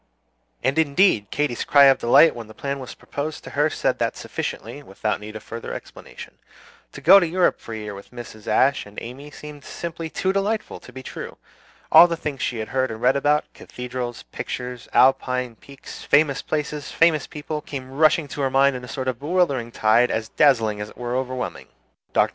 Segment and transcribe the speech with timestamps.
[0.63, 4.17] And indeed Katy's cry of delight when the plan was proposed to her said that
[4.17, 6.39] sufficiently, without need of further explanation.
[6.93, 8.47] To go to Europe for a year with Mrs.
[8.47, 11.37] Ashe and Amy seemed simply too delightful to be true.
[11.91, 16.41] All the things she had heard about and read about cathedrals, pictures, Alpine peaks, famous
[16.41, 20.29] places, famous people came rushing into her mind in a sort of bewildering tide as
[20.29, 21.67] dazzling as it was overwhelming.
[22.11, 22.29] Dr.